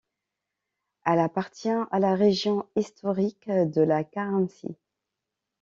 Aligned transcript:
Elle 1.05 1.19
appartient 1.19 1.69
à 1.69 1.99
la 1.99 2.15
région 2.15 2.67
historique 2.75 3.47
de 3.47 3.81
la 3.83 4.03
Carinthie. 4.03 4.75